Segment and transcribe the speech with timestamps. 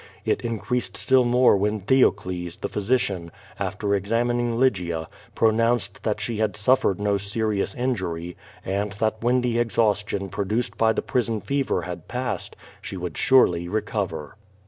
[0.25, 6.37] It increased still more when Theocles, the physi cian, after examining Lygia, pronounced that she
[6.37, 8.35] had sufferetl no serious injury,
[8.65, 13.67] and that when the exhaustion produced by the prison fever had passed, she would surely
[13.67, 14.37] recover.